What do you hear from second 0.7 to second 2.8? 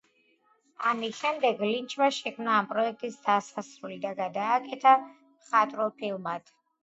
ამის შემდეგ ლინჩმა შექმნა ამ